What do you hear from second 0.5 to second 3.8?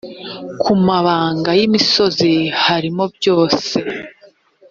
ku mabanga y imisozi harimo byose